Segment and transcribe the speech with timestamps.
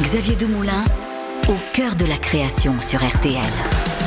[0.00, 0.84] Xavier Demoulin,
[1.48, 3.44] au cœur de la création sur RTL.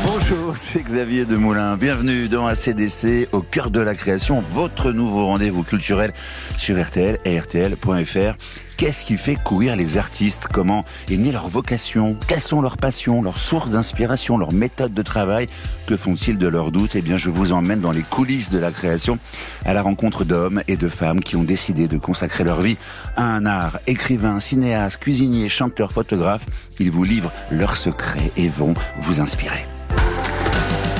[0.04, 1.78] Bonjour, c'est Xavier Demoulin.
[1.78, 6.12] Bienvenue dans ACDC, au cœur de la création, votre nouveau rendez-vous culturel
[6.58, 8.36] sur RTL et RTL.fr.
[8.78, 10.48] Qu'est-ce qui fait courir les artistes?
[10.52, 12.18] Comment est née leur vocation?
[12.28, 15.48] Quelles sont leurs passions, leurs sources d'inspiration, leurs méthodes de travail?
[15.88, 16.96] Que font-ils de leurs doutes?
[16.96, 19.18] Eh bien, je vous emmène dans les coulisses de la création,
[19.64, 22.78] à la rencontre d'hommes et de femmes qui ont décidé de consacrer leur vie
[23.16, 23.80] à un art.
[23.88, 26.46] Écrivains, cinéastes, cuisiniers, chanteurs, photographes,
[26.80, 29.66] ils vous livrent leurs secrets et vont vous inspirer.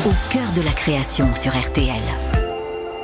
[0.06, 2.35] Au cœur de la création sur RTL.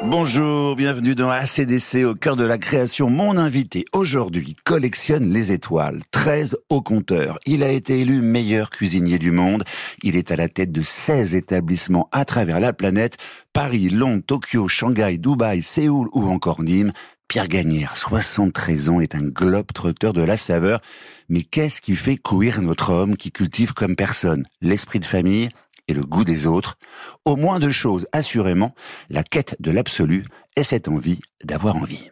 [0.04, 3.12] Bonjour, bienvenue dans ACDC au cœur de la création.
[3.12, 7.38] Mon invité aujourd'hui collectionne les étoiles, 13 au compteur.
[7.46, 9.64] Il a été élu meilleur cuisinier du monde.
[10.02, 13.18] Il est à la tête de 16 établissements à travers la planète.
[13.54, 16.94] Paris, Londres, Tokyo, Shanghai, Dubaï, Séoul ou encore Nîmes.
[17.28, 20.82] Pierre Gagnère, 73 ans, est un globe-trotteur de la saveur.
[21.30, 24.46] Mais qu'est-ce qui fait courir notre homme qui cultive comme personne?
[24.62, 25.50] L'esprit de famille,
[25.88, 26.78] et le goût des autres,
[27.26, 28.74] au moins deux choses, assurément,
[29.10, 32.12] la quête de l'absolu et cette envie d'avoir envie.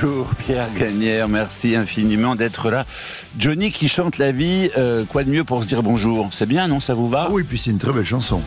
[0.00, 2.86] Bonjour Pierre Gagnère, merci infiniment d'être là.
[3.36, 6.28] Johnny qui chante la vie, euh, quoi de mieux pour se dire bonjour?
[6.30, 6.78] C'est bien, non?
[6.78, 7.24] Ça vous va?
[7.26, 8.40] Ah Oui, puis c'est une très belle chanson.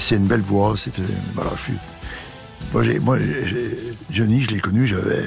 [0.00, 0.74] C'est une belle voix.
[1.36, 1.50] Voilà,
[2.92, 3.18] je Moi,
[4.10, 5.22] Johnny, je l'ai connu, j'avais.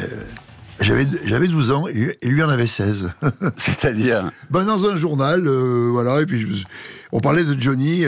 [0.82, 3.12] J'avais 12 ans et lui en avait 16.
[3.58, 4.30] C'est-à-dire?
[4.50, 6.66] Ben, Dans un journal, euh, voilà, et puis
[7.14, 8.04] on parlait de Johnny.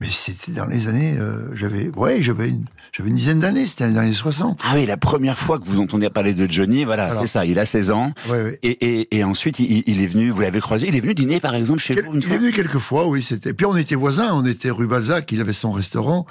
[0.00, 3.84] Mais c'était dans les années, euh, j'avais, ouais, j'avais une, j'avais une dizaine d'années, c'était
[3.84, 4.60] dans les années 60.
[4.62, 7.58] Ah oui, la première fois que vous entendez parler de Johnny, voilà, c'est ça, il
[7.58, 8.12] a 16 ans.
[8.28, 8.58] Ouais, ouais.
[8.62, 11.40] Et, et, et, ensuite, il, il, est venu, vous l'avez croisé, il est venu dîner
[11.40, 13.54] par exemple chez vous une il fois Il est venu quelques fois, oui, c'était.
[13.54, 16.26] Puis on était voisins, on était rue Balzac, il avait son restaurant.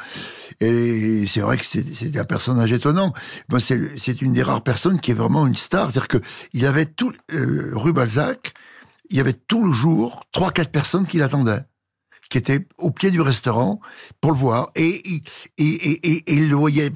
[0.59, 3.13] Et c'est vrai que c'était un personnage étonnant.
[3.57, 5.89] C'est une des rares personnes qui est vraiment une star.
[5.89, 6.18] C'est-à-dire que
[6.53, 8.53] il avait tout, euh, rue Balzac,
[9.09, 11.63] il y avait tout le jour trois, quatre personnes qui l'attendaient
[12.30, 13.80] qui était au pied du restaurant
[14.22, 14.72] pour le voir.
[14.75, 15.02] Et,
[15.58, 16.91] il le voyait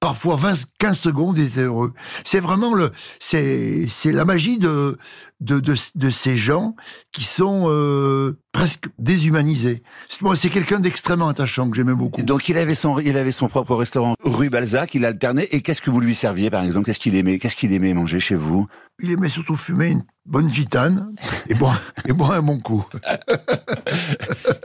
[0.00, 1.92] parfois 20, 15 secondes, il était heureux.
[2.24, 4.96] C'est vraiment le, c'est, c'est la magie de,
[5.40, 6.74] de, de, de, ces gens
[7.12, 9.82] qui sont euh, presque déshumanisés.
[10.22, 12.22] Moi, c'est quelqu'un d'extrêmement attachant que j'aimais beaucoup.
[12.22, 15.48] Donc il avait son, il avait son propre restaurant rue Balzac, il alternait.
[15.52, 16.86] Et qu'est-ce que vous lui serviez, par exemple?
[16.86, 18.66] Qu'est-ce qu'il aimait Qu'est-ce qu'il aimait manger chez vous?
[19.02, 21.14] Il aimait surtout fumer une bonne gitane
[21.48, 22.84] et boire, et boire un bon coup.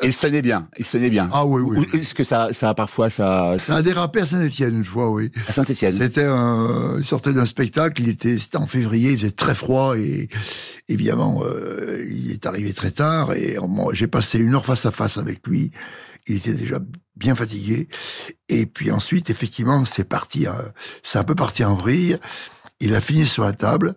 [0.01, 0.67] et il se tenait bien.
[0.77, 1.29] Il se tenait bien.
[1.31, 1.87] Ah oui, oui.
[1.93, 5.31] Est-ce que ça, ça a parfois ça Ça a dérapé à Saint-Étienne une fois, oui.
[5.47, 5.93] À Saint-Étienne.
[5.93, 8.01] C'était un, il sortait d'un spectacle.
[8.01, 9.11] Il était, c'était en février.
[9.11, 10.27] Il faisait très froid et
[10.89, 13.57] évidemment, euh, il est arrivé très tard et
[13.93, 15.71] j'ai passé une heure face à face avec lui.
[16.27, 16.79] Il était déjà
[17.15, 17.87] bien fatigué.
[18.49, 20.47] Et puis ensuite, effectivement, c'est parti,
[21.03, 22.17] c'est un peu parti en vrille.
[22.79, 23.95] Il a fini sur la table.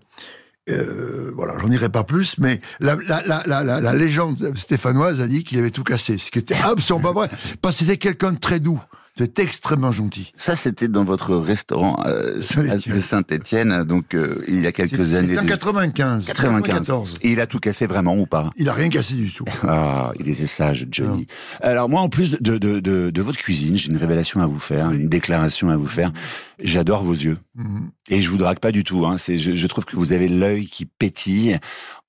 [0.69, 5.71] Euh, voilà, j'en dirai pas plus, mais la, la légende stéphanoise a dit qu'il avait
[5.71, 7.31] tout cassé, ce qui était absolument pas vrai,
[7.63, 8.83] parce que c'était quelqu'un de très doux.
[9.19, 10.33] C'était extrêmement gentil.
[10.37, 15.35] Ça, c'était dans votre restaurant euh, de Saint-Étienne, donc euh, il y a quelques années.
[15.35, 17.15] C'était en 95, 94.
[17.23, 18.51] Et il a tout cassé vraiment ou pas?
[18.57, 19.45] Il a rien cassé du tout.
[19.67, 21.27] Ah, il était sage, Johnny.
[21.61, 24.61] Alors moi, en plus de, de, de, de votre cuisine, j'ai une révélation à vous
[24.61, 26.13] faire, une déclaration à vous faire.
[26.61, 27.39] J'adore vos yeux.
[27.55, 27.91] Mhm.
[28.09, 29.07] Et je vous drague pas du tout.
[29.07, 29.17] Hein.
[29.19, 31.59] C'est, je, je, trouve que vous avez l'œil qui pétille.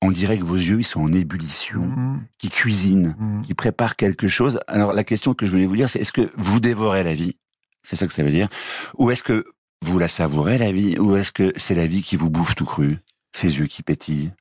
[0.02, 2.26] On dirait que vos yeux, ils sont en ébullition, mmh.
[2.38, 3.42] qui cuisinent, mmh.
[3.44, 4.60] qui préparent quelque chose.
[4.68, 7.36] Alors la question que je voulais vous dire, c'est est-ce que vous dévorez la vie?
[7.84, 8.50] C'est ça que ça veut dire
[8.98, 9.44] Ou est-ce que
[9.82, 10.98] vous la savourez la vie?
[10.98, 12.98] Ou est-ce que c'est la vie qui vous bouffe tout cru
[13.34, 14.32] Ces yeux qui pétillent?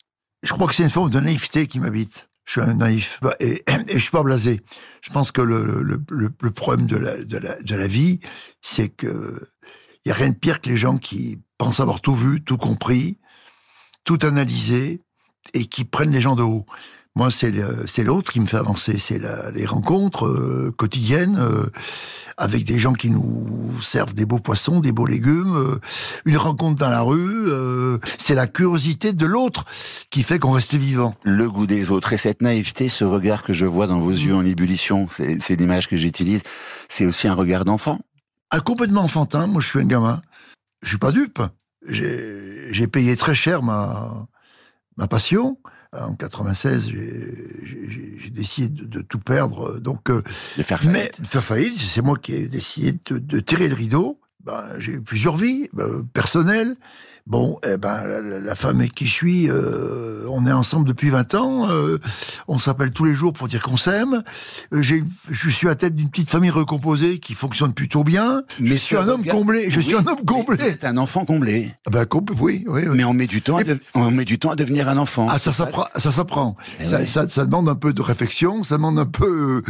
[0.42, 2.28] Je crois que c'est une forme de naïveté qui m'habite.
[2.44, 4.62] Je suis un naïf bah, et, et je suis pas blasé.
[5.02, 8.20] Je pense que le, le, le, le problème de la, de la, de la vie,
[8.62, 9.48] c'est que
[10.04, 12.56] il y a rien de pire que les gens qui pensent avoir tout vu, tout
[12.56, 13.18] compris,
[14.04, 15.02] tout analysé,
[15.54, 16.66] et qui prennent les gens de haut.
[17.18, 18.96] Moi, c'est l'autre qui me fait avancer.
[19.00, 19.20] C'est
[19.52, 21.66] les rencontres euh, quotidiennes euh,
[22.36, 25.80] avec des gens qui nous servent des beaux poissons, des beaux légumes, euh,
[26.26, 27.50] une rencontre dans la rue.
[28.18, 29.64] c'est la curiosité de l'autre
[30.10, 31.16] qui fait qu'on reste vivant.
[31.24, 34.36] Le goût des autres et cette naïveté, ce regard que je vois dans vos yeux
[34.36, 36.42] en ébullition, c'est l'image que j'utilise.
[36.88, 37.98] C'est aussi un regard d'enfant.
[38.50, 39.46] Ah, complètement enfantin.
[39.46, 40.22] Moi, je suis un gamin.
[40.82, 41.40] Je suis pas dupe.
[41.82, 44.26] J'ai payé très cher ma
[44.98, 45.58] ma passion,
[45.92, 49.78] en 96, j'ai décidé de, de, tout perdre.
[49.78, 50.22] Donc, de
[50.62, 51.18] faire faillite.
[51.20, 54.20] Mais faire faillite, c'est moi qui ai décidé de, de tirer le rideau.
[54.44, 56.76] Ben, j'ai eu plusieurs vies ben, personnelles.
[57.28, 58.06] Bon, eh ben,
[58.42, 61.68] la, femme avec qui je suis, euh, on est ensemble depuis 20 ans.
[61.68, 61.98] Euh,
[62.46, 64.22] on s'appelle tous les jours pour dire qu'on s'aime.
[64.72, 68.44] Euh, j'ai, je suis à tête d'une petite famille recomposée qui fonctionne plutôt bien.
[68.60, 69.70] Mais je suis un homme comblé.
[69.70, 70.56] Je suis un homme comblé.
[70.56, 71.70] Vous êtes un enfant comblé.
[71.86, 72.06] Ah ben,
[72.40, 73.58] oui, oui, oui, Mais on met du temps.
[73.58, 73.62] À
[73.92, 75.26] on met du temps à devenir un enfant.
[75.28, 75.84] Ah, ça s'apprend.
[75.98, 76.56] Ça s'apprend.
[76.80, 78.62] Eh ça, ça, ça, demande un peu de réflexion.
[78.62, 79.62] Ça demande un peu,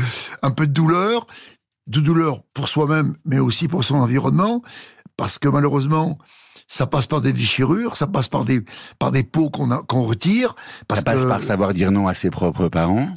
[0.42, 1.26] un peu de douleur,
[1.88, 4.62] de douleur pour soi-même, mais aussi pour son environnement,
[5.16, 6.18] parce que malheureusement
[6.70, 8.62] ça passe par des déchirures, ça passe par des
[8.98, 10.54] par des peaux qu'on qu'on retire.
[10.94, 13.08] ça passe par savoir dire non à ses propres parents.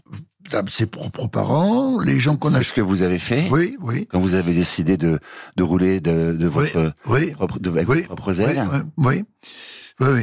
[0.68, 2.57] Ses propres parents, les gens qu'on a.
[2.57, 3.47] C'est ce que vous avez fait.
[3.51, 4.07] Oui, oui.
[4.09, 5.19] Quand vous avez décidé de
[5.56, 8.67] de rouler de, de votre oui, propre de oui, propre ailes.
[8.71, 8.79] oui.
[8.97, 9.24] Oui,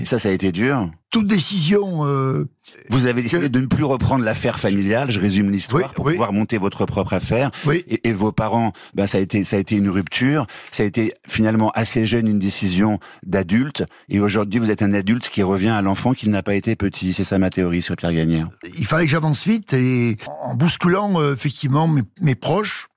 [0.04, 0.90] Ça, ça a été dur.
[1.10, 2.04] Toute décision.
[2.04, 2.44] Euh,
[2.90, 5.10] vous avez décidé de ne plus reprendre l'affaire familiale.
[5.10, 7.50] Je résume l'histoire pour pouvoir monter votre propre affaire.
[7.70, 10.46] Et, et, vos parents, ben ça a été ça a été une rupture.
[10.70, 13.84] Ça a été finalement assez jeune une décision d'adulte.
[14.08, 17.14] Et aujourd'hui, vous êtes un adulte qui revient à l'enfant qui n'a pas été petit.
[17.14, 18.50] C'est ça ma théorie sur Pierre Gagnère.
[18.78, 22.88] Il fallait que j'avance vite et en bousculant euh, effectivement mes, mes proches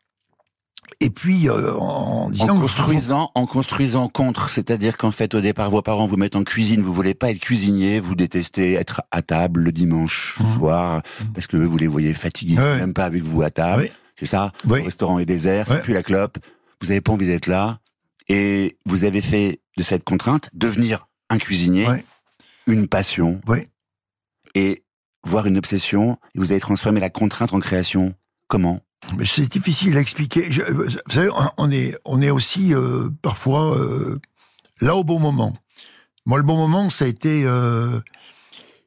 [0.99, 5.69] et puis euh, en disant en construisant, en construisant contre, c'est-à-dire qu'en fait au départ
[5.69, 9.21] vos parents vous mettent en cuisine, vous voulez pas être cuisinier, vous détestez être à
[9.21, 10.57] table le dimanche mmh.
[10.57, 11.01] soir
[11.33, 13.89] parce que vous les voyez fatigués, même pas avec vous à table.
[14.15, 14.51] C'est ça?
[14.67, 16.37] Le restaurant est désert, c'est plus la clope.
[16.81, 17.79] Vous avez pas envie d'être là
[18.27, 21.87] et vous avez fait de cette contrainte devenir un cuisinier,
[22.67, 23.39] une passion
[24.55, 24.83] et
[25.23, 26.17] voire une obsession.
[26.35, 28.13] Et vous avez transformé la contrainte en création.
[28.47, 28.81] Comment?
[29.25, 30.47] C'est difficile à expliquer.
[30.59, 34.15] Euh, vous savez, on est, on est aussi euh, parfois euh,
[34.79, 35.55] là au bon moment.
[36.25, 37.47] Moi, le bon moment, ça a été,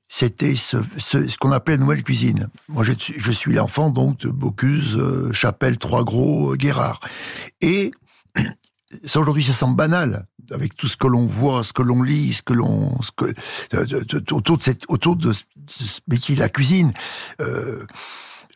[0.09, 2.49] c'était ce, ce, qu'on appelle la nouvelle cuisine.
[2.69, 5.03] Moi, je, je suis l'enfant donc de Bocuse,
[5.33, 7.01] Chapelle, Trois Gros, Guérard.
[7.61, 7.91] Et
[9.05, 12.35] ça aujourd'hui, ça semble banal avec tout ce que l'on voit, ce que l'on lit,
[12.35, 16.93] ce que l'on, ce que autour de cette, autour de ce métier la cuisine.
[17.41, 17.85] Euh,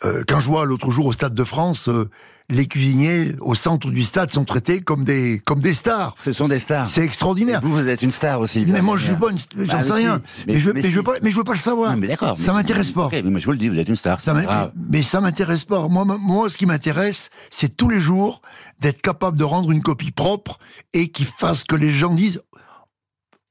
[0.05, 2.09] euh, quand je vois l'autre jour au Stade de France, euh,
[2.51, 6.15] les cuisiniers au centre du stade sont traités comme des comme des stars.
[6.23, 6.87] Ce sont des stars.
[6.87, 7.61] C'est extraordinaire.
[7.63, 8.65] vous, vous êtes une star aussi.
[8.67, 10.23] Mais moi, je suis pas, une, j'en bah, sais rien.
[10.47, 11.95] Mais, je, mais, je veux pas, mais je veux pas le savoir.
[11.97, 12.39] mais d'accord.
[12.39, 13.11] Ça m'intéresse pas.
[13.13, 14.21] mais je vous le dis, vous êtes une star.
[14.21, 14.35] Ça
[14.89, 15.89] mais ça m'intéresse pas.
[15.89, 18.41] Moi, moi, ce qui m'intéresse, c'est tous les jours
[18.81, 20.59] d'être capable de rendre une copie propre
[20.95, 22.41] et qui fasse que les gens disent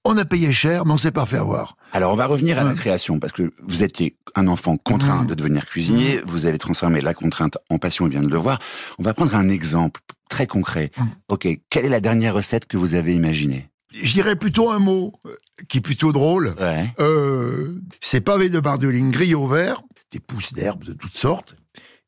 [0.08, 1.76] on a payé cher, mais on s'est pas fait avoir.
[1.92, 5.34] Alors on va revenir à la création, parce que vous étiez un enfant contraint de
[5.34, 8.60] devenir cuisinier, vous avez transformé la contrainte en passion, on vient de le voir.
[9.00, 10.92] On va prendre un exemple très concret.
[11.28, 13.70] Ok, quelle est la dernière recette que vous avez imaginée?
[13.92, 15.36] Je dirais plutôt un mot euh,
[15.68, 16.54] qui est plutôt drôle.
[16.60, 16.94] Ouais.
[17.00, 19.82] Euh, c'est pavé de bardeline grillé au vert,
[20.12, 21.56] des pousses d'herbes de toutes sortes,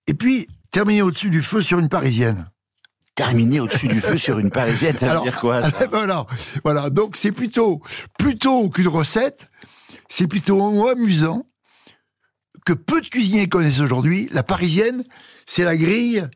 [0.08, 2.50] et puis terminé au-dessus du feu sur une parisienne
[3.20, 5.62] terminé au-dessus du feu sur une parisienne, ça veut dire quoi
[5.92, 6.26] Voilà,
[6.64, 6.90] voilà.
[6.90, 7.82] Donc c'est plutôt
[8.18, 9.52] plutôt qu'une recette,
[10.08, 11.46] c'est plutôt amusant
[12.66, 14.30] que peu de cuisiniers connaissent aujourd'hui.
[14.32, 15.04] La parisienne,
[15.46, 16.30] c'est la grille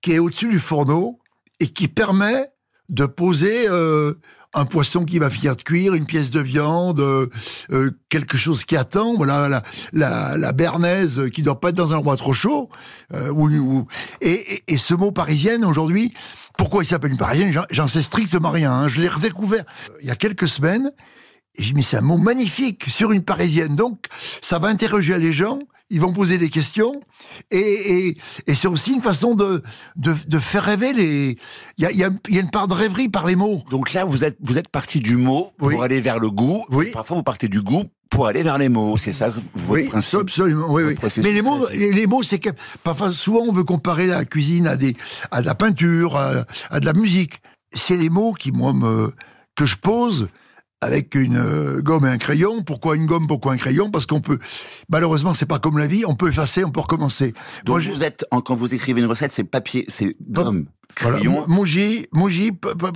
[0.00, 1.20] qui est au-dessus du fourneau
[1.60, 2.48] et qui permet
[2.88, 4.14] de poser euh,
[4.54, 7.28] un poisson qui va finir de cuire, une pièce de viande, euh,
[7.72, 9.62] euh, quelque chose qui attend, voilà la,
[9.92, 12.68] la, la bernaise qui doit pas être dans un endroit trop chaud.
[13.12, 13.32] Euh,
[14.20, 16.14] et, et, ce mot parisienne aujourd'hui,
[16.56, 18.72] pourquoi il s'appelle une parisienne J'en sais strictement rien.
[18.72, 18.88] Hein.
[18.88, 19.64] Je l'ai redécouvert
[20.00, 20.90] il y a quelques semaines.
[21.56, 23.76] Et je me c'est un mot magnifique sur une parisienne.
[23.76, 24.06] Donc,
[24.42, 25.60] ça va interroger les gens
[25.94, 27.00] ils vont poser des questions
[27.52, 27.58] et,
[28.08, 28.16] et,
[28.48, 29.62] et c'est aussi une façon de,
[29.94, 31.38] de, de faire rêver les.
[31.78, 33.62] Il y a, y, a, y a, une part de rêverie par les mots.
[33.70, 36.64] Donc là, vous êtes vous êtes parti du mot pour aller vers le goût.
[36.70, 36.90] Oui.
[36.92, 38.96] Parfois, vous partez du goût pour aller vers les mots.
[38.98, 40.20] C'est ça votre oui, principe.
[40.22, 40.66] Absolument.
[40.68, 40.96] Oui, oui.
[41.22, 42.50] Mais les mots, les, mots, c'est que
[42.82, 44.96] parfois, souvent, on veut comparer la cuisine à des
[45.30, 47.40] à de la peinture, à, à de la musique.
[47.72, 49.12] C'est les mots qui moi me
[49.54, 50.28] que je pose
[50.80, 52.62] avec une euh, gomme et un crayon.
[52.62, 53.90] Pourquoi une gomme Pourquoi un crayon?
[53.90, 54.38] Parce qu'on peut,
[54.88, 56.04] malheureusement, c'est pas comme la vie.
[56.06, 57.34] On peut effacer, on peut recommencer.
[57.64, 60.66] Donc vous êtes, quand vous écrivez une recette, c'est papier, c'est gomme.
[60.94, 61.46] Crayon.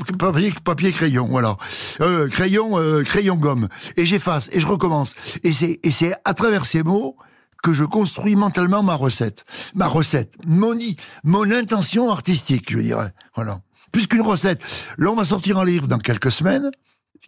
[0.06, 1.56] papier, papier, crayon, voilà.
[2.00, 3.68] Euh, crayon, euh, crayon, gomme.
[3.96, 5.14] Et j'efface, et je recommence.
[5.42, 7.16] Et c'est, et c'est à travers ces mots
[7.62, 9.44] que je construis mentalement ma recette.
[9.74, 10.34] Ma recette.
[10.46, 10.78] Mon,
[11.24, 13.12] mon intention artistique, je dirais.
[13.34, 13.60] Voilà.
[13.90, 14.60] Plus qu'une recette.
[14.96, 16.70] Là, on va sortir un livre dans quelques semaines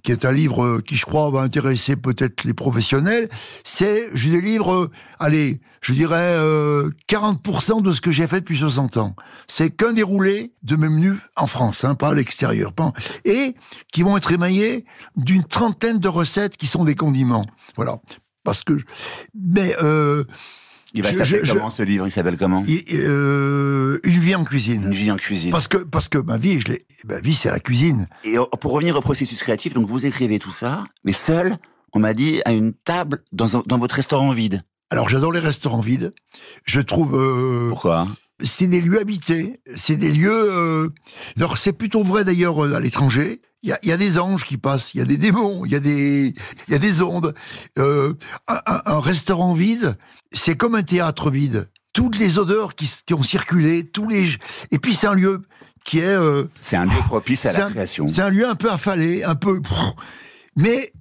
[0.02, 3.28] qui est un livre qui, je crois, va intéresser peut-être les professionnels,
[3.64, 8.59] c'est, je délivre, euh, allez, je dirais euh, 40% de ce que j'ai fait depuis
[8.59, 9.14] 60 ans.
[9.49, 12.73] C'est qu'un déroulé de mes menus en France, hein, pas à l'extérieur.
[13.25, 13.54] Et
[13.92, 14.85] qui vont être émaillés
[15.16, 17.47] d'une trentaine de recettes qui sont des condiments.
[17.76, 17.99] Voilà.
[18.44, 18.78] parce que,
[19.35, 20.25] mais euh,
[20.94, 22.06] Il va s'appeler comment ce livre?
[22.06, 22.64] Il s'appelle comment?
[22.66, 24.85] Il- euh, une vie en cuisine.
[24.87, 25.50] Une vie en cuisine.
[25.50, 26.73] Parce que parce que ma vie, je
[27.06, 28.09] ma vie c'est la cuisine.
[28.25, 31.56] Et euh, pour revenir au processus créatif, donc vous écrivez tout ça, mais seul,
[31.92, 34.62] on m'a dit, à une table dans, un- dans votre restaurant vide.
[34.90, 36.12] Alors j'adore les restaurants vides.
[36.64, 38.09] Je trouve euh, Pourquoi?
[38.42, 40.50] c'est des lieux habités, c'est des lieux.
[40.52, 40.88] Euh...
[41.37, 43.40] Alors c'est plutôt vrai d'ailleurs euh, à l'étranger.
[43.62, 45.64] Il y a, il y a des anges qui passent, il y a des démons,
[45.66, 46.34] il y a des,
[46.68, 47.34] il y a des ondes.
[47.78, 48.14] Euh,
[48.48, 49.96] un, un- restaurant vide,
[50.32, 51.68] c'est comme un théâtre vide.
[51.92, 54.36] Toutes les odeurs qui, qui ont circulé, tous les
[54.70, 55.42] et puis c'est un lieu
[55.84, 58.08] qui est euh, C'est un lieu propice à la un- création.
[58.08, 59.60] c'est un lieu un peu affalé, un peu.
[60.56, 60.92] Mais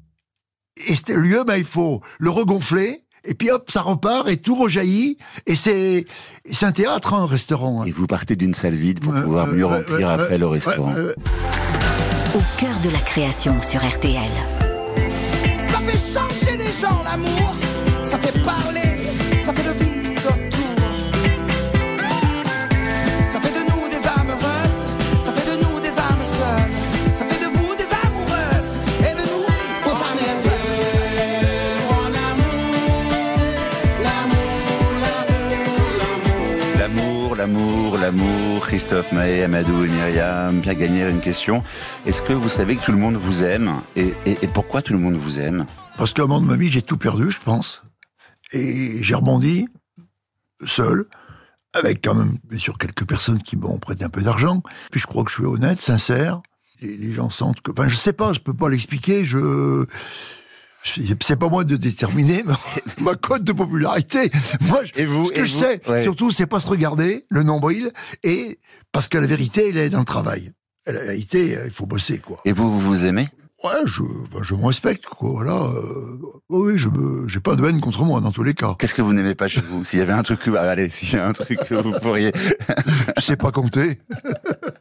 [0.88, 3.04] et ce lieu, ben, il faut le regonfler.
[3.26, 5.18] Et puis hop, ça repart et tout rejaillit.
[5.46, 6.06] Et c'est
[6.52, 7.82] c'est un théâtre, hein, un restaurant.
[7.82, 7.86] hein.
[7.86, 10.96] Et vous partez d'une salle vide pour pouvoir mieux remplir après le restaurant.
[12.36, 14.30] Au cœur de la création sur RTL.
[15.60, 17.56] Ça fait changer les gens l'amour,
[18.04, 18.98] ça fait parler,
[19.40, 19.89] ça fait de vivre
[38.62, 41.64] Christophe Maé, Amadou et Myriam, Pierre Gagnère, une question.
[42.06, 44.14] Est-ce que vous savez que tout le monde vous aime et,
[44.54, 45.66] pourquoi tout le monde vous aime?
[45.98, 47.84] Parce qu'à un moment de ma vie, j'ai tout perdu, je pense.
[48.52, 49.68] Et j'ai rebondi,
[50.64, 51.06] seul,
[51.74, 54.64] avec quand même, bien sûr, quelques personnes qui m'ont prêté un peu d'argent.
[54.92, 56.42] Puis je crois que je suis honnête, sincère.
[56.82, 57.72] Et les gens sentent que...
[57.72, 59.86] Enfin, je sais pas, je peux pas l'expliquer, je...
[60.84, 62.60] C'est pas moi de déterminer ma,
[63.02, 64.32] ma cote de popularité.
[64.62, 66.04] Moi, Et vous, ce que et je vous sais, Ouais.
[66.04, 67.92] surtout, c'est pas se regarder, le nombril,
[68.24, 68.60] et
[68.92, 70.52] parce que la vérité, elle est dans le travail.
[70.88, 72.40] La vérité, il faut bosser, quoi.
[72.46, 73.28] Et vous, vous vous aimez?
[73.62, 75.32] Ouais, je, enfin, je me respecte, quoi.
[75.32, 75.52] Voilà.
[75.64, 76.18] euh,
[76.48, 78.74] oui, je me, j'ai pas de haine contre moi dans tous les cas.
[78.80, 79.84] Qu'est-ce que vous n'aimez pas chez vous?
[79.84, 82.32] S'il y avait un truc ah, allez, s'il y a un truc que vous pourriez...
[83.18, 84.00] Je sais pas compter.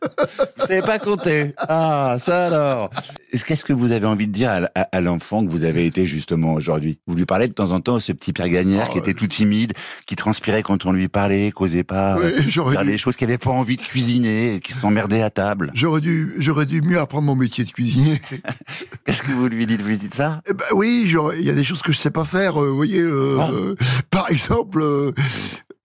[0.69, 2.91] Savez pas compter Ah, ça alors
[3.33, 5.87] Est-ce- Qu'est-ce que vous avez envie de dire à, à- à l'enfant que vous avez
[5.87, 6.99] été justement aujourd'hui?
[7.07, 9.15] Vous lui parlez de temps en temps ce petit Pierre Gagnère qui était ouais.
[9.15, 9.73] tout timide,
[10.07, 13.27] qui transpirait quand on lui parlait, causait pas, Ouais, euh, faire dû- des choses qu'il
[13.29, 15.71] avait pas envie de cuisiner, qui s'emmerdait à table.
[15.75, 18.21] J'aurais dû, j'aurais dû mieux apprendre mon métier de cuisinier.
[19.07, 19.81] Qu'est-ce que vous lui dites?
[19.81, 20.43] Vous lui dites ça?
[20.49, 22.61] Eh ben oui, il y a des choses que je sais pas faire.
[22.63, 23.51] euh, vous voyez, euh, Ah.
[23.53, 23.75] euh,
[24.11, 24.83] par exemple,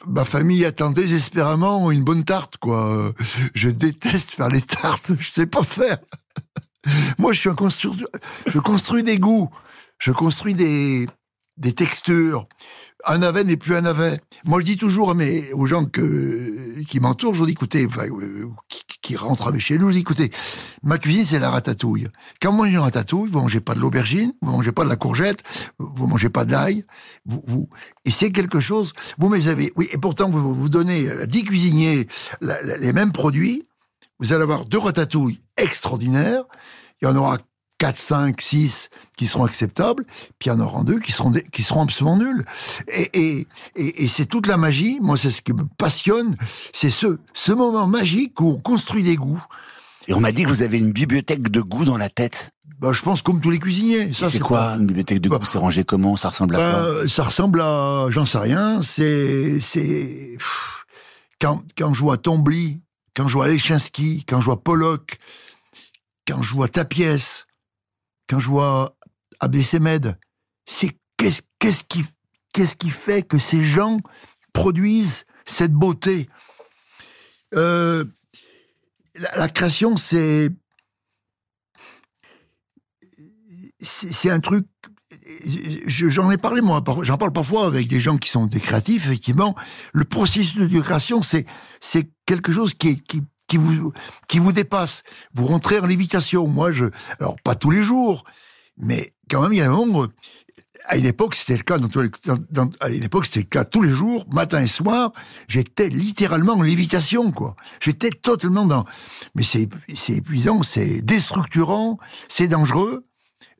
[0.07, 3.13] ma famille attend désespérément une bonne tarte, quoi.
[3.53, 5.11] Je déteste faire les tartes.
[5.19, 5.97] Je sais pas faire.
[7.17, 8.09] Moi, je suis un constructeur.
[8.45, 9.49] Je construis des goûts.
[9.99, 11.07] Je construis des
[11.57, 12.47] des textures.
[13.05, 14.21] Un navet n'est plus un navet.
[14.45, 18.49] Moi, je dis toujours à mes, aux gens qui m'entourent, je dis, écoutez, euh,
[19.01, 20.31] qui, rentrent chez nous, je dis, écoutez,
[20.83, 22.07] ma cuisine, c'est la ratatouille.
[22.41, 24.95] Quand vous mangez une ratatouille, vous mangez pas de l'aubergine, vous mangez pas de la
[24.95, 25.43] courgette,
[25.79, 26.85] vous mangez pas de l'ail,
[27.25, 27.67] vous,
[28.05, 31.43] et c'est quelque chose, vous les avez, oui, et pourtant, vous vous donnez à 10
[31.43, 32.07] cuisiniers
[32.41, 33.67] les mêmes produits,
[34.19, 36.45] vous allez avoir deux ratatouilles extraordinaires,
[37.01, 37.37] il y en aura
[37.83, 40.05] 4, 5, 6 qui seront acceptables,
[40.39, 42.45] puis il y en aura deux qui seront, des- qui seront absolument nuls.
[42.87, 46.37] Et, et, et, et c'est toute la magie, moi c'est ce qui me passionne,
[46.71, 49.43] c'est ce, ce moment magique où on construit des goûts.
[50.07, 52.51] Et on m'a dit que vous avez une bibliothèque de goût dans la tête.
[52.79, 54.13] Bah, je pense comme tous les cuisiniers.
[54.13, 56.15] Ça, c'est quoi pas- une bibliothèque de goût Bah, C'est rangé comment?
[56.15, 56.81] Ça ressemble à quoi?
[57.03, 60.37] Bah, ça ressemble à, j'en sais rien, c'est, c'est,
[61.41, 62.79] quand, quand je vois Tombly,
[63.13, 65.17] quand je vois Lechinski, quand je vois Pollock,
[66.25, 67.45] quand je vois Tapiès,
[68.33, 68.95] quand je vois
[69.39, 70.17] Abdessemed,
[70.65, 72.03] c'est qu'est-ce, qu'est-ce qui,
[72.51, 73.99] qu'est-ce qui fait que ces gens
[74.53, 76.27] produisent cette beauté?
[77.53, 78.05] Euh,
[79.15, 80.49] la, création, c'est,
[83.79, 84.65] c'est un truc
[85.85, 89.05] je- j'en ai parlé moi, j'en parle parfois avec des gens qui sont des créatifs,
[89.05, 89.55] effectivement.
[89.93, 91.45] Le processus de création, c'est
[91.81, 93.03] c'est quelque chose qui
[93.53, 93.93] qui vous
[94.27, 95.03] qui vous dépasse.
[95.35, 96.47] Vous rentrez en lévitation.
[96.47, 96.85] Moi, je
[97.19, 98.23] alors pas tous les jours,
[98.77, 100.07] mais quand même il y a un moment.
[100.87, 101.77] À une époque, c'était le cas.
[101.77, 104.61] Dans, tous les- dans- dans- à une époque, c'était le cas tous les jours, matin
[104.61, 105.13] et soir.
[105.47, 107.55] J'étais littéralement en lévitation, quoi.
[107.79, 108.83] J'étais totalement dans.
[109.35, 113.05] Mais c'est c'est épuisant, c'est déstructurant, c'est dangereux.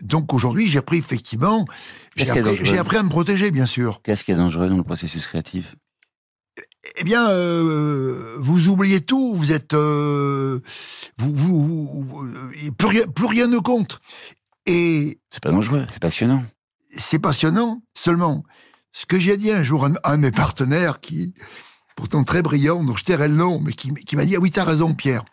[0.02, 1.66] Donc aujourd'hui, j'ai appris effectivement,
[2.40, 4.02] appris, j'ai appris à me protéger, bien sûr.
[4.02, 5.76] Qu'est-ce qui est dangereux dans le processus créatif?
[6.98, 10.60] Eh bien, euh, vous oubliez tout, vous êtes, euh,
[11.18, 14.00] vous, vous, vous- vous- plus rien, plus rien ne compte.
[14.66, 16.44] Et C'est pas dangereux, c'est passionnant.
[16.90, 17.82] c'est passionnant.
[17.96, 18.44] Seulement,
[18.92, 21.34] ce que j'ai dit un jour à un, de mes partenaires qui,
[21.96, 24.52] pourtant très brillant, dont je tairai le nom, mais qui, qui m'a dit ah oui,
[24.52, 25.24] t'as raison, Pierre.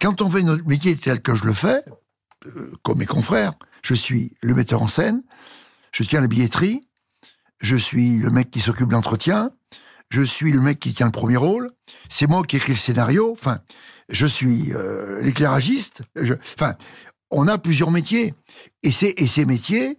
[0.00, 1.82] Quand on fait notre métier tel que je le fais,
[2.46, 5.22] euh, comme mes confrères, je suis le metteur en scène,
[5.92, 6.82] je tiens la billetterie,
[7.60, 9.50] je suis le mec qui s'occupe de l'entretien,
[10.10, 11.70] je suis le mec qui tient le premier rôle,
[12.08, 13.60] c'est moi qui écris le scénario, enfin,
[14.10, 16.74] je suis euh, l'éclairagiste, je- enfin,
[17.30, 18.34] on a plusieurs métiers.
[18.82, 19.98] Et, ces- et ces métiers,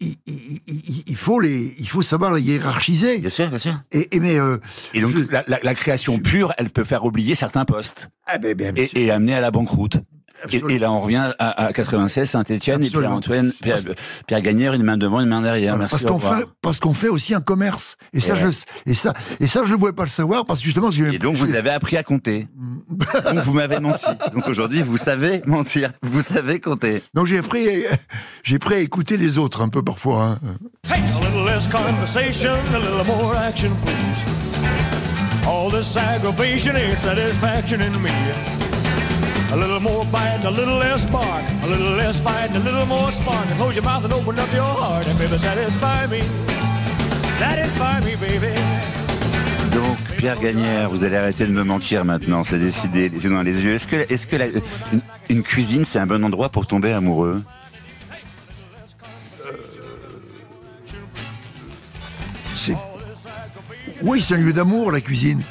[0.00, 3.18] il, il- il- faut les, il faut savoir les hiérarchiser.
[3.18, 3.80] Bien sûr, bien sûr.
[3.90, 4.58] Et, et mais, euh,
[4.94, 8.38] Et donc, Je- la, la- la création pure, elle peut faire oublier certains postes ah
[8.38, 9.96] ben, ben, et, et amener à la banqueroute.
[10.50, 12.88] Et, là, on revient à, à 96, Saint-Etienne et.
[12.90, 13.78] Pierre-Antoine, Pierre,
[14.26, 15.74] Pierre Gagnère, une main devant, une main derrière.
[15.76, 17.96] Voilà, Merci, parce qu'on fait, parce qu'on fait aussi un commerce.
[18.12, 20.60] Et ça, Et je, et ça, et ça, je ne pouvais pas le savoir parce
[20.60, 22.46] que justement, j'ai- Et donc, vous avez appris à compter.
[22.58, 24.06] donc, vous m'avez menti.
[24.32, 25.90] Donc, aujourd'hui, vous savez mentir.
[26.02, 27.02] Vous savez compter.
[27.14, 27.84] donc j'ai pris,
[28.44, 30.22] j'ai pris à écouter les autres un peu parfois.
[30.24, 30.38] hein.
[30.88, 34.24] Hey, a little less conversation, a little more action, please.
[35.46, 38.10] All this aggravation ain't satisfaction in me.
[39.50, 43.10] A little more bite, a little less bark, a little less fight, a little more
[43.10, 43.46] spark.
[43.50, 46.20] And close your mouth and open up your heart, and baby, satisfy me.
[47.38, 48.52] Satisfy me, baby.
[49.72, 52.44] Donc, Pierre Gagnère, vous allez arrêter de me mentir maintenant.
[52.44, 53.72] C'est décidé, les yeux dans les yeux.
[53.74, 54.46] Est-ce que, est-ce que la-
[54.92, 55.00] une,
[55.30, 57.42] une cuisine, c'est un bon endroit pour tomber amoureux?
[62.54, 62.76] C'est,
[64.02, 65.42] oui, c'est un lieu d'amour, la cuisine.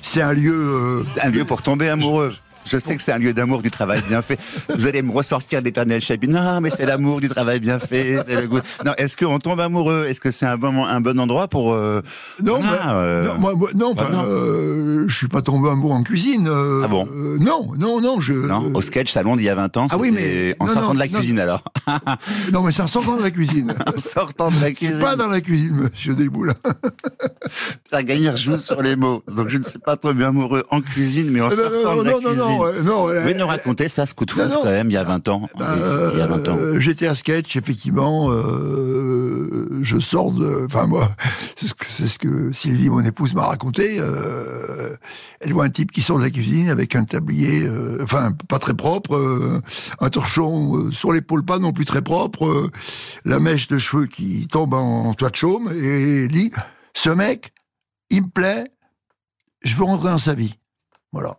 [0.00, 0.52] C'est un lieu.
[0.54, 2.34] euh, Un lieu pour tomber amoureux.
[2.72, 4.38] Je sais que c'est un lieu d'amour du travail bien fait.
[4.74, 6.32] Vous allez me ressortir l'éternel chapitre.
[6.32, 8.60] Non, mais c'est l'amour du travail bien fait, c'est le goût.
[8.86, 10.06] Non, est-ce qu'on tombe amoureux?
[10.08, 12.00] Est-ce que c'est un bon, un bon endroit pour euh,
[12.42, 14.24] Non, euh, non, moi, moi- non, bah non.
[14.26, 16.48] euh, je suis pas tombé amoureux en cuisine.
[16.48, 17.06] Ah bon?
[17.38, 18.32] Non, non, non, je.
[18.32, 19.86] non, au sketch à Londres il y a 20 ans.
[19.90, 21.62] Ah oui, mais- en non, sortant de la cuisine alors.
[22.54, 23.74] Non, mais c'est en sortant de la cuisine.
[23.86, 24.98] en sortant de la cuisine.
[25.00, 26.54] pas dans la cuisine, monsieur Desboules.
[27.90, 29.22] Pierre Gagnère joue sur les mots.
[29.28, 32.02] Donc je ne suis pas trop bien amoureux en cuisine, mais en non, sortant non,
[32.02, 32.61] de la non, non, cuisine.
[32.62, 34.96] Ouais, non, Vous pouvez nous raconter ça, ce coup de foudre quand même, il y
[34.96, 35.42] a 20 ans.
[36.12, 36.56] Il y a 20 ans.
[36.58, 38.30] euh, J'étais à sketch, effectivement.
[38.30, 40.64] euh, je sors de.
[40.66, 41.10] Enfin, moi,
[41.56, 43.96] c'est ce que, c'est ce que Sylvie, mon épouse, m'a raconté.
[43.98, 44.96] euh,
[45.40, 48.58] elle voit un type qui sort de la cuisine avec un tablier, euh, enfin, pas
[48.58, 49.60] très propre, euh,
[50.00, 52.70] un torchon euh, sur l'épaule, pas non plus très propre, euh,
[53.24, 56.50] la mèche de cheveux qui tombe en toit de chaume, et elle dit
[56.94, 57.52] Ce mec,
[58.10, 58.64] il me plaît,
[59.64, 60.54] je veux rentrer dans sa vie.
[61.12, 61.36] Voilà.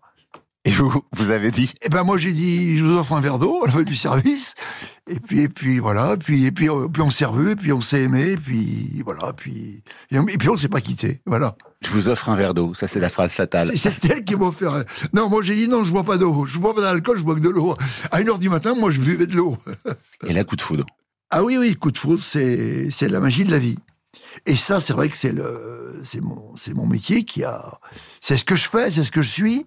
[0.66, 3.38] Et vous, vous avez dit Et ben moi j'ai dit je vous offre un verre
[3.38, 4.56] d'eau à la fin du service.
[5.10, 6.16] Et puis et puis voilà.
[6.16, 9.02] Puis et puis euh, puis on s'est revus et puis on s'est aimé et puis
[9.04, 9.34] voilà.
[9.34, 11.58] Puis et, on- et puis on s'est pas quitté voilà.
[11.84, 12.74] Je vous offre un verre d'eau.
[12.74, 13.72] Ça, c'est la phrase fatale.
[13.78, 16.46] c'est elle qui m'a offert un- non moi j'ai dit non je bois pas d'eau.
[16.46, 17.76] Je bois pas d'alcool je bois que de l'eau.
[18.12, 19.58] À une heure du matin moi je buvais de l'eau.
[20.26, 20.86] Et là, coup de foudre.
[21.30, 23.78] ah oui oui coup de foudre c'est c'est la magie de la vie.
[24.46, 27.80] Et ça c'est vrai que c'est le c'est mon c'est mon métier qui a
[28.22, 29.66] c'est ce que je fais c'est ce que je suis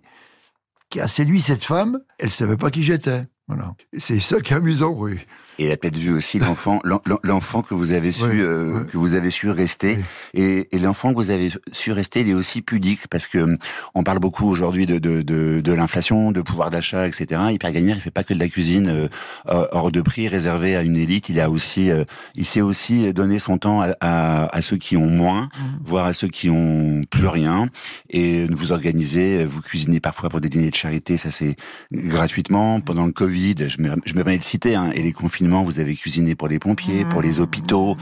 [0.91, 3.27] qui a séduit cette femme elle savait pas qui j'étais.
[3.49, 3.75] Voilà.
[3.97, 5.19] C'est ça qui est amusant oui
[5.59, 8.41] Et elle a peut-être vu aussi l'enfant, l'en- l'en- l'enfant que vous avez su, Oui,
[8.41, 8.87] euh, oui.
[8.93, 9.97] que vous avez su rester.
[10.35, 10.43] Oui.
[10.43, 13.57] Et, et l'enfant que vous avez su rester, il est aussi pudique parce que
[13.95, 17.41] on parle beaucoup aujourd'hui de, de, de, de l'inflation, de pouvoir d'achat, etc.
[17.51, 20.83] Hyper Gagnère, il fait pas que de la cuisine euh, hors de prix réservée à
[20.83, 21.29] une élite.
[21.31, 24.97] Il a aussi, euh, il sait aussi donner son temps à, à, à ceux qui
[24.97, 25.63] ont moins, Mmh.
[25.85, 27.69] voire à ceux qui ont plus rien.
[28.11, 31.57] Et vous organisez, vous cuisinez parfois pour des dîners de charité, ça c'est
[31.93, 32.81] gratuitement.
[32.81, 35.81] Pendant le Covid, je me, je me permets de citer, hein, et les confinements, vous
[35.81, 37.97] avez cuisiné pour les pompiers, pour les hôpitaux.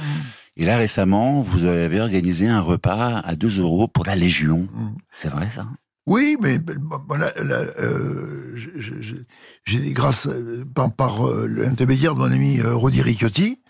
[0.56, 4.68] Et là, récemment, vous avez organisé un repas à 2 euros pour la Légion.
[5.16, 5.66] C'est vrai, ça?
[6.06, 7.32] Oui, mais bon, là,
[7.80, 8.54] euh,
[9.64, 13.62] j'ai grâce euh, par, par euh, l'intermédiaire de mon ami Rodi Ricciotti,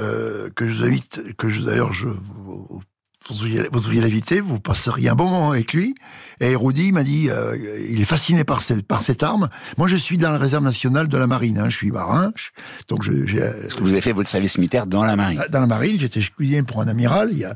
[0.00, 2.82] euh, que je vous invite, que d'ailleurs je vous,
[3.28, 3.36] vous
[3.80, 5.94] devriez l'inviter, vous passeriez un bon moment avec lui.
[6.40, 7.56] Et Rodi m'a dit, euh,
[7.88, 9.48] il est fasciné par cette, par cette arme.
[9.78, 12.48] Moi, je suis dans la réserve nationale de la marine, hein, je suis marin, je-
[12.88, 15.40] donc je, j'ai, Parce que vous avez fait votre service militaire dans la marine?
[15.50, 17.28] dans la marine, j'étais cuisinier pour un amiral.
[17.32, 17.54] Il y a,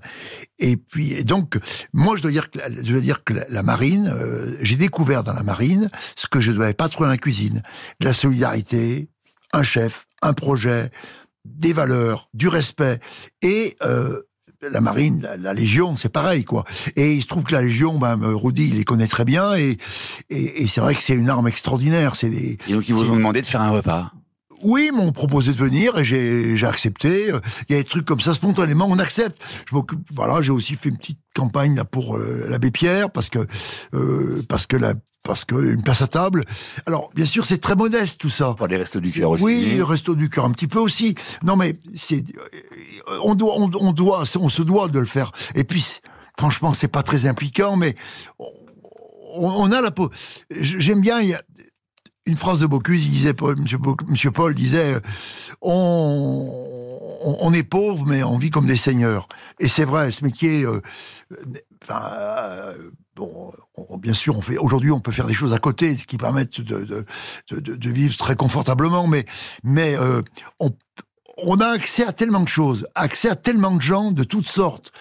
[0.59, 1.59] et puis et donc,
[1.93, 5.25] moi, je dois dire que je dois dire que la, la marine, euh, j'ai découvert
[5.25, 7.63] dans la marine ce que je ne devais pas trouver dans la cuisine
[8.01, 9.09] de la solidarité,
[9.53, 10.91] un chef, un projet,
[11.45, 13.01] des valeurs, du respect
[13.43, 14.23] et euh,
[14.71, 16.65] la marine, la, la Légion, c'est pareil, quoi.
[16.97, 19.77] Et il se trouve que la Légion, ben, Rudy, il les connaît très bien, et,
[20.31, 22.17] et, et c'est vrai que c'est une arme extraordinaire.
[22.17, 24.13] C'est des, Et donc, ils vous ont demandé de faire un repas.
[24.65, 27.31] Oui, ils m'ont proposé de venir et j'ai j'ai accepté.
[27.69, 29.41] Il y a des trucs comme ça spontanément, on accepte.
[29.69, 30.01] Je m'occupe.
[30.13, 33.47] Voilà, j'ai aussi fait une petite campagne là pour euh, l'abbé Pierre parce que
[33.95, 36.45] euh, parce que la parce que une place à table.
[36.87, 38.55] Alors bien sûr, c'est très modeste tout ça.
[38.57, 39.45] Pour les restos du cœur aussi.
[39.45, 41.15] Oui, resto du cœur un petit peu aussi.
[41.43, 42.25] Non mais c'est
[43.09, 45.31] euh, on doit on, on doit on se doit de le faire.
[45.55, 46.01] Et puis
[46.39, 47.95] franchement, c'est pas très impliquant, mais
[48.39, 48.49] on,
[49.37, 50.11] on a la peau.
[50.51, 51.21] J'aime bien.
[52.27, 53.35] Une phrase de Bocuse, il disait,
[54.09, 55.01] Monsieur, Paul disait, euh,
[55.61, 59.29] on, est pauvre, mais on vit comme des seigneurs.
[59.61, 60.81] Et c'est vrai, ce métier, euh,
[61.33, 61.45] euh,
[61.91, 65.97] euh, bon, on- bien sûr, on fait, aujourd'hui, on peut faire des choses à côté
[65.97, 67.05] qui permettent de,
[67.91, 69.27] vivre très confortablement, mais,
[69.63, 69.97] mais
[71.37, 74.93] on a accès à tellement de choses, accès à tellement de gens de toutes sortes.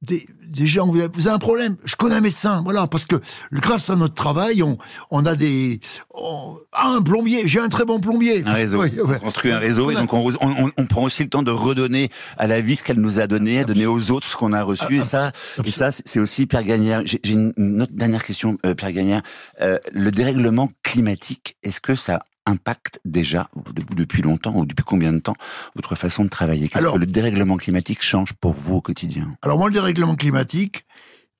[0.00, 3.16] Des, des gens, vous avez, un problème, je connais un médecin, voilà, parce que
[3.52, 4.78] grâce à notre travail, on,
[5.10, 5.80] on a des...
[6.14, 8.44] on- ah, un plombier, j'ai un très bon plombier.
[8.46, 8.80] Un réseau.
[8.84, 9.16] Oui, ouais.
[9.16, 12.10] On construit un réseau et a- donc on, on- prend aussi le temps de redonner
[12.36, 14.62] à la vie ce qu'elle nous a donné, à donner aux autres ce qu'on a
[14.62, 14.98] reçu.
[14.98, 15.32] Et ça,
[15.64, 17.02] et ça, c'est aussi Pierre Gagnère.
[17.04, 19.22] J'ai une autre dernière question, euh, Pierre Gagnère.
[19.60, 25.12] Euh, le dérèglement climatique, est-ce que ça impacte déjà de- depuis longtemps ou depuis combien
[25.12, 25.36] de temps
[25.76, 26.68] votre façon de travailler?
[26.68, 29.30] Qu'est-ce Alors- que le dérèglement climatique change pour vous au quotidien?
[29.42, 30.84] Alors moi, le dérèglement climatique,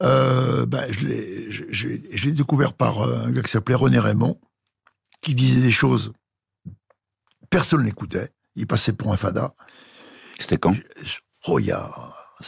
[0.03, 1.87] euh, ben, je
[2.27, 4.38] l'ai découvert par euh, un gars qui s'appelait René Raymond,
[5.23, 6.12] qui disait des choses,
[7.51, 9.55] personne l'écoutait, il passait pour un fada.
[10.38, 10.77] C'était quand?
[11.47, 11.90] Oh, il y a,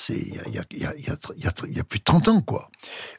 [0.09, 2.71] il y a, y a, y a, y plus de 30 ans, quoi.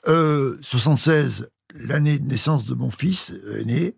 [0.08, 3.96] Euh, 76, l'année de naissance de mon fils euh, est né.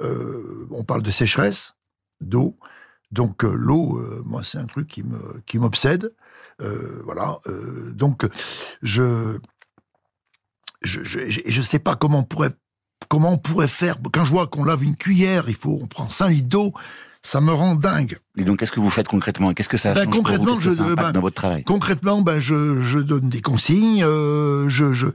[0.00, 1.74] Euh, on parle de sécheresse,
[2.20, 2.58] d'eau.
[3.10, 5.04] Donc euh, l'eau, euh, moi, c'est un truc qui
[5.46, 6.14] qui m'obsède.
[7.04, 7.40] Voilà.
[7.92, 8.24] donc
[8.82, 9.36] je,
[10.82, 12.52] je, je, je- je sais pas comment on pourrait,
[13.08, 13.96] comment on pourrait faire.
[14.12, 16.72] Quand je vois qu'on lave une cuillère, il faut, on prend 5 litres d'eau,
[17.24, 18.18] ça me rend dingue.
[18.36, 20.60] Et donc, qu'est-ce que vous faites concrètement Qu'est-ce que ça Ben, change pour vous concrètement,
[20.60, 24.92] je- ça ben, dans votre travail Concrètement, ben je, je donne des consignes, euh, je,
[24.92, 25.06] je,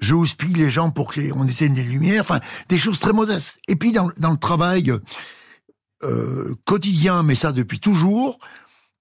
[0.00, 3.58] je houspille les gens pour qu'on éteigne les lumières, enfin des choses très modestes.
[3.68, 4.92] Et puis dans, dans le travail
[6.04, 8.38] euh, quotidien, mais ça depuis toujours,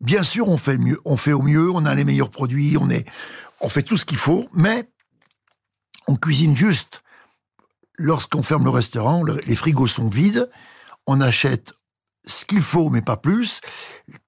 [0.02, 2.90] bien sûr on fait mieux, on fait au mieux, on a les meilleurs produits, on
[2.90, 3.06] est,
[3.62, 4.90] on fait tout ce qu'il faut, mais
[6.08, 7.02] on cuisine juste.
[7.98, 10.50] Lorsqu'on ferme le restaurant, le- les frigos sont vides,
[11.08, 11.72] on achète
[12.26, 13.62] ce qu'il faut, mais pas plus.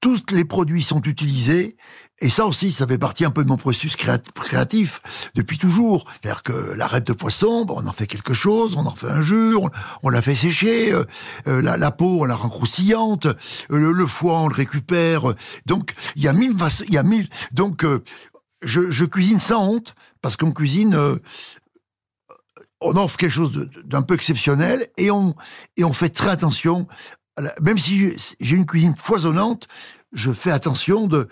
[0.01, 1.77] Tous les produits sont utilisés.
[2.19, 5.01] Et ça aussi, ça fait partie un peu de mon processus créat- créatif
[5.35, 6.05] depuis toujours.
[6.21, 9.55] C'est-à-dire que l'arête de poisson, on en fait quelque chose, on en fait un jus,
[10.03, 11.05] on, la fait sécher, euh,
[11.47, 13.35] euh, la, peau, on la rend croustillante, euh,
[13.69, 15.33] le, foie, on le récupère.
[15.65, 16.55] Donc, il y a mille
[16.87, 17.27] il y a mille.
[17.51, 17.85] Donc,
[18.61, 20.97] je, je cuisine sans honte parce qu'on cuisine.
[22.79, 25.35] on offre quelque chose d'un peu exceptionnel et on
[25.77, 26.87] et on fait très attention.
[27.61, 29.67] Même si j'ai- une cuisine foisonnante,
[30.13, 31.27] je fais attention de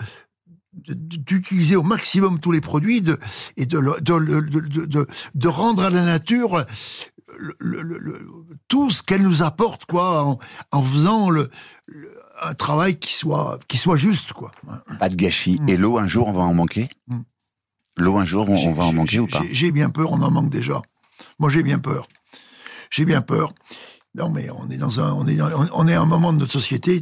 [0.73, 3.19] d'utiliser au maximum tous les produits de,
[3.57, 6.65] et de, rendre à la nature
[7.37, 8.19] le, le- le- le-
[8.69, 10.39] tout ce qu'elle nous apporte quoi en,
[10.71, 11.49] en faisant le,
[12.41, 14.51] un travail qui soit qui soit juste quoi.
[14.97, 15.59] Pas de gâchis.
[15.59, 15.69] Mm.
[15.69, 16.87] Et l'eau, un jour, on va en manquer?
[17.07, 17.19] Mm.
[17.97, 19.41] L'eau, un jour, on, va en manquer ou pas?
[19.51, 20.81] J'ai bien peur, on en manque déjà.
[21.37, 22.07] Moi, j'ai bien peur.
[22.89, 23.53] J'ai bien peur.
[24.15, 27.01] Non, mais on est dans un, un moment de notre société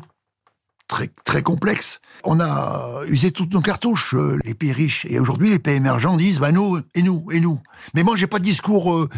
[0.90, 2.02] très, très complexe.
[2.26, 5.06] On a usé toutes nos cartouches, euh, les pays riches.
[5.10, 7.62] Et aujourd'hui, les pays émergents disent, bah, nous, et nous, et nous.
[7.94, 9.10] Mais moi, j'ai pas de discours euh,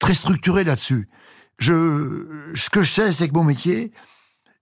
[0.00, 1.08] très structuré là-dessus.
[1.60, 3.92] Ce que je sais, c'est que mon métier,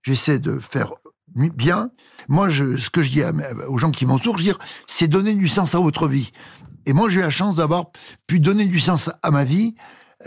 [0.02, 0.92] j'essaie de faire
[1.34, 1.90] bien.
[2.28, 3.22] Moi, ce que je dis
[3.68, 4.38] aux gens qui m'entourent,
[4.86, 6.30] c'est donner du sens à votre vie.
[6.84, 7.86] Et moi, j'ai eu la chance d'avoir
[8.26, 9.76] pu donner du sens à ma vie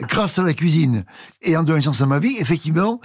[0.01, 1.05] grâce à la cuisine.
[1.41, 2.99] Et en donnant du sens à ma vie, effectivement,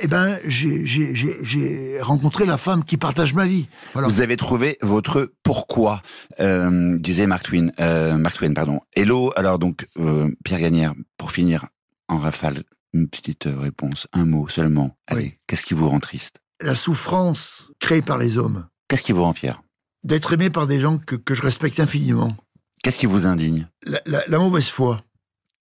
[0.00, 3.68] eh ben, j'ai- rencontré la femme qui partage ma vie.
[3.92, 4.08] Voilà.
[4.08, 6.02] Vous avez trouvé votre pourquoi,
[6.40, 7.68] euh, disait Mark Twain.
[7.80, 8.80] Euh, Mark Twain, pardon.
[8.96, 9.32] Hello.
[9.36, 11.66] Alors donc, euh, Pierre Gagnère, pour finir
[12.08, 12.64] en rafale,
[12.94, 14.96] une petite réponse, un mot seulement.
[15.06, 15.34] Allez, Oui.
[15.46, 16.36] qu'est-ce qui vous rend triste?
[16.60, 19.62] La souffrance créée par les hommes, Qu'est-ce qui vous rend fier?
[20.04, 22.36] D'être aimé par des gens que, que je respecte infiniment,
[22.82, 23.68] Qu'est-ce qui vous indigne?
[23.86, 25.02] La, la- la mauvaise foi,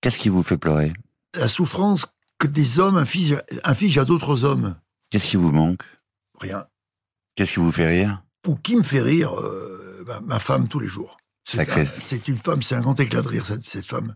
[0.01, 0.93] Qu'est-ce qui vous fait pleurer?
[1.35, 2.07] La souffrance
[2.39, 4.75] que des hommes infligent, infligent à d'autres hommes.
[5.09, 5.83] Qu'est-ce qui vous manque?
[6.39, 6.65] Rien.
[7.35, 8.23] Qu'est-ce qui vous fait rire?
[8.47, 11.17] Ou qui me fait rire, euh, ma, ma femme tous les jours.
[11.43, 11.63] C'est un-
[12.27, 14.15] une femme, c'est un grand éclat de rire, cette, cette femme.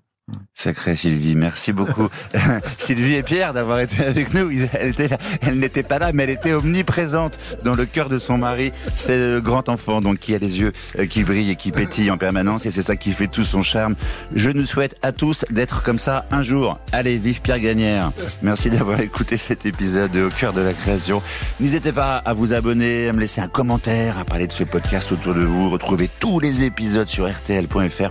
[0.56, 2.08] Sacré Sylvie, merci beaucoup.
[2.80, 4.50] Sylvie et Pierre d'avoir été avec nous.
[4.50, 8.10] Ils- Elle, était là- elle n'était pas là, mais elle était omniprésente dans le cœur
[8.10, 8.72] de son mari.
[8.96, 12.10] C'est le grand enfant donc qui a les yeux euh, qui brillent et qui pétillent
[12.10, 13.96] en permanence et c'est ça qui fait tout son charme.
[14.34, 16.80] Je nous souhaite à tous d'être comme ça un jour.
[16.92, 18.12] Allez, vive Pierre Gagnère.
[18.42, 21.22] Merci d'avoir écouté cet épisode de Au cœur de la création.
[21.60, 25.12] N'hésitez pas à vous abonner, à me laisser un commentaire, à parler de ce podcast
[25.12, 25.70] autour de vous.
[25.70, 28.10] Retrouvez tous les épisodes sur rtl.fr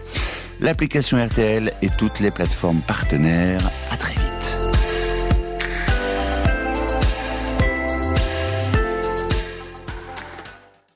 [0.65, 3.71] l'application RTL et toutes les plateformes partenaires.
[3.91, 4.34] À très vite.